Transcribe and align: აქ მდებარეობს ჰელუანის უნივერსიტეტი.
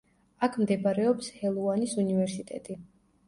აქ 0.45 0.55
მდებარეობს 0.61 1.29
ჰელუანის 1.41 1.93
უნივერსიტეტი. 2.05 2.79